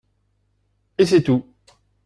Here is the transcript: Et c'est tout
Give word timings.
Et 0.97 1.05
c'est 1.05 1.21
tout 1.21 1.45